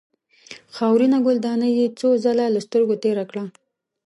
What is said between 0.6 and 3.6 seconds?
خاورینه ګلدانۍ یې څو ځله له سترګو تېره کړه.